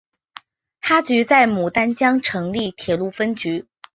[0.81, 3.67] 哈局在牡丹江成立铁路分局。